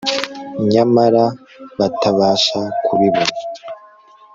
nyamara 0.71 1.23
batabasha 1.77 2.59
kubibona 2.85 3.35